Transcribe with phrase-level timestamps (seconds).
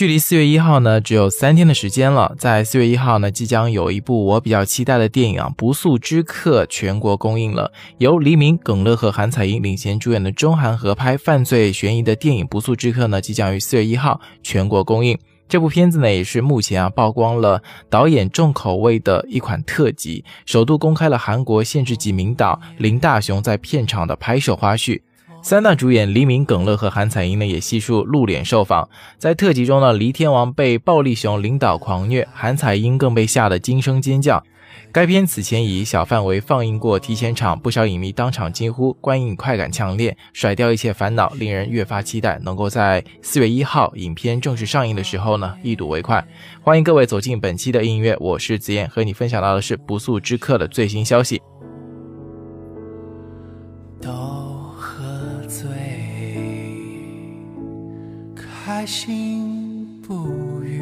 [0.00, 2.34] 距离四月一号呢，只有三天的时间了。
[2.38, 7.70] 在四月一号呢，即将有一部我比较期待的电影啊，《不速之客》全国公映了。
[7.98, 15.18] 由黎明、耿乐和韩彩英领衔主演的中韩合拍犯罪悬疑的电影《不速之客》呢，即将于四月一号全国公映。
[15.46, 25.02] 这部片子呢，也是目前啊曝光了导演重口味的一款特辑，首度公开了韩国限制级名导林大雄在片场的拍摄花絮。
[25.42, 28.88] 三大主演黎明、耿乐和韩彩英呢，也悉数露脸受访。
[29.18, 34.42] 在特辑中呢，黎天王被暴力熊领导狂虐，韩彩英更被吓得惊声尖叫。
[34.92, 46.24] 该片此前已小范围放映过提前场，不少影迷当场惊呼：“观影快感强烈，甩掉一切烦恼，令人越发期待能够在四月一号影片正式上映的时候呢，一睹为快。”
[46.62, 51.40] 欢迎各位走进本期的音乐，我是子燕，和你分享到的是《不速之客》的最新消息。
[58.80, 60.80] 开心不语，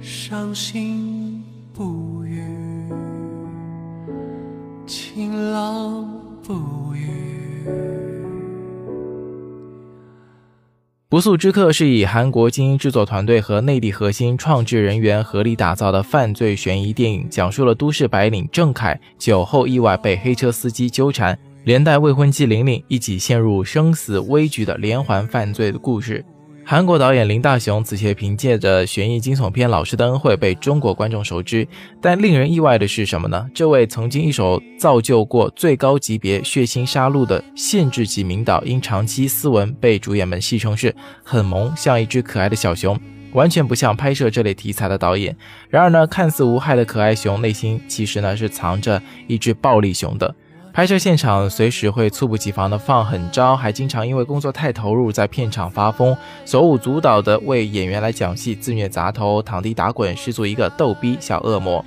[0.00, 1.42] 伤心
[1.74, 2.40] 不语，
[4.86, 6.08] 晴朗
[6.44, 7.08] 不语。
[11.08, 21.36] 不速之客是以韩国精英制作团队和内地核心创制人员合力打造的犯罪悬疑电影，讲述了都市白领郑凯酒后意外被黑车司机纠缠。
[21.64, 26.24] 连带未婚妻玲玲一起陷入生死危局的连环犯罪的故事。
[26.64, 31.66] 韩国导演林大雄此前凭借着悬疑惊悚片《老师的恩惠》被中国观众熟知，
[32.00, 33.48] 但令人意外的是什么呢？
[33.52, 42.98] 这位曾经一手造就过最高级别血腥杀戮的限制级名导，因长期斯文，被主演们戏称是很萌，像一只可爱的小熊，
[43.32, 45.36] 完全不像拍摄这类题材的导演。
[45.68, 50.32] 然而呢，看似无害的可爱熊，内心其实呢是藏着一只暴力熊的。
[50.72, 61.84] 拍摄现场随时会猝不及防的放狠招，还经常因为工作太投入，在片场发疯，手舞足蹈的为演员来讲戏，自虐砸头，躺地打滚，实足一个逗逼小恶魔。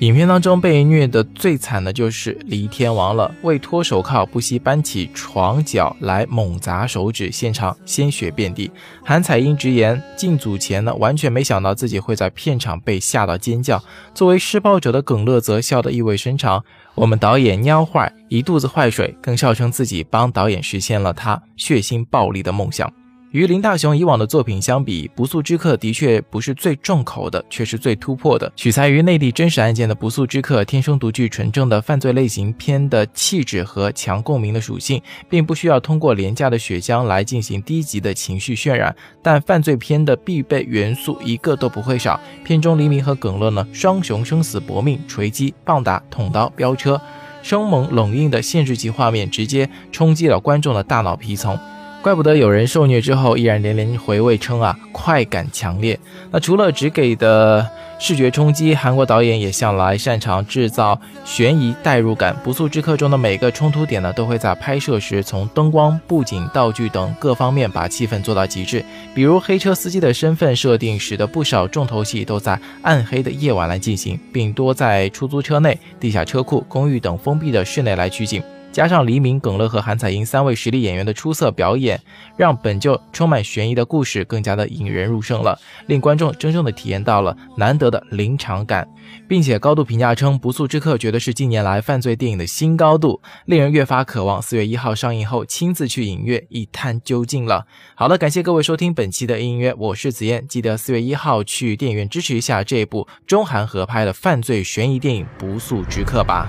[0.00, 8.70] 影片当中被虐的最惨的就是黎天王了，为脱手铐不惜搬起床脚来猛砸手指，现场鲜血遍地。
[9.02, 13.82] 韩彩英直言，进组前呢完全没想到自己会在片场被吓到尖叫。
[14.14, 16.62] 作为施暴者的耿乐则笑得意味深长。
[16.94, 22.92] 我们导演蔫坏，一肚子坏水，更笑称自己帮导演实现了他血腥暴力的梦想。
[23.32, 28.50] 与林大雄以往的作品相比，《不速之客》的确不是最重口的，却是最突破的。
[28.54, 38.94] 取材于内地真实案件的《不速之客》，天生独具纯正的犯罪类型片的气质和强共鸣的属性，并不需要通过廉价的血浆来进行低级的情绪渲染。
[39.22, 42.18] 但犯罪片的必备元素一个都不会少。
[42.44, 46.98] 片中黎明和耿乐呢，双雄生死搏命，锤击、棒打、捅刀、飙车，
[47.42, 51.58] 生猛冷硬的限制级画面，直接冲击了观众的大脑皮层。
[52.06, 55.98] 怪不得有人受虐之后依然连连回味称啊，快感强烈。
[56.30, 57.68] 那除了只给的
[57.98, 62.36] 视觉冲击，韩国导演也向来擅长制造悬疑代入感。
[62.44, 68.84] 不速之客中的每个冲突点呢，都会在拍摄时从灯光、布景、道具等各方面把气氛做到极致。
[69.12, 78.40] 比如黑车司机的身份设定，使得不少重头戏都在暗黑的夜晚来进行，并多在出租车内、地下车库、公寓等封闭的室内来取景。
[78.76, 81.98] 加上黎明、耿乐和韩彩英三位实力演员的出色表演，
[82.36, 88.86] 让本就充满悬疑的故事更加的引人入胜了，令观众真正的体验到了难得的临场感，
[89.26, 97.64] 并且高度评价称《不速之客》绝对是近年来犯罪电影的新高度，令人越发渴望四月一号上映后亲自去影院一探究竟了。
[97.94, 106.46] 好了，感谢各位收听本期的音乐，我是子燕，记得四月一号去电影院支持一下这部中韩合拍的犯罪悬疑电影《不速之客》吧。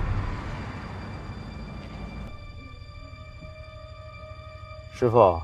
[4.98, 5.40] 师傅，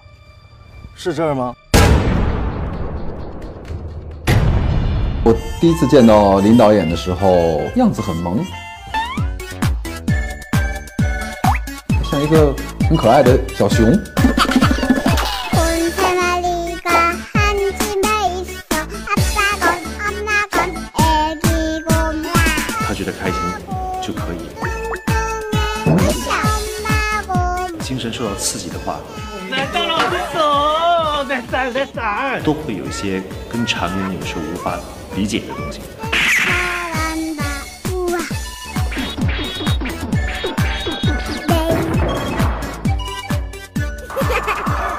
[0.97, 1.55] 是这儿吗？
[5.25, 8.45] 我第一次见到林导演的时候，样子很萌，
[12.03, 12.53] 像一个
[12.89, 13.97] 很可爱的小熊。
[28.25, 28.99] 受到刺激的话。
[29.51, 32.43] 难道老师手在闪在闪？
[32.43, 33.23] 都会有一些
[33.53, 34.81] 跟常人有时候无法
[35.15, 35.81] 理解的东西。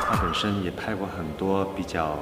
[0.08, 2.20] 他本身也拍过很多比较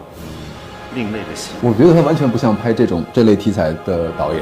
[0.96, 1.50] 另类的戏。
[1.62, 4.42] 我觉得他完全不像拍这种这类题材的导演。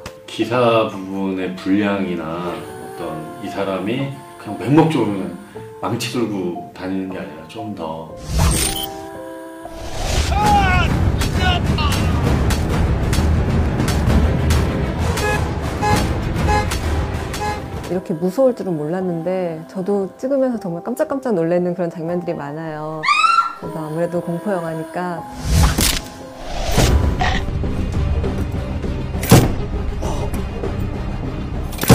[0.31, 2.53] 기사 부분의 분량이나
[2.93, 5.25] 어떤 이 사람이 그냥 맹목적으로
[5.81, 8.15] 망치 들고 다니는 게 아니라 좀 더
[17.89, 23.01] 이렇게 무서울 줄은 몰랐는데 저도 찍으면서 정말 깜짝깜짝 놀라는 그런 장면들이 많아요.
[23.59, 25.21] 그래서 아무래도 공포 영화니까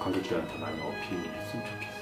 [0.00, 2.00] 관객들한테 많이 어필했으면 좋겠어요.